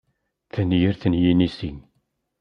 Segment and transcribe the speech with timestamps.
[0.53, 1.71] Tanyirt n yinisi.